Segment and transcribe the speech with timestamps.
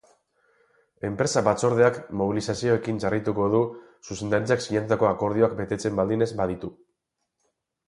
[1.09, 3.61] Enpresa batzordeak mobilizazioekin jarraituko du
[4.09, 6.75] zuzendaritzak sinatutako akordioak betetzen baldin ez baditu.